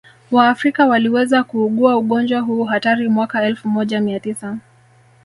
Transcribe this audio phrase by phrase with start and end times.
[0.31, 4.57] waafrika waliweza kuugua ugonjwa huu hatari mwaka elfu moja mia tisa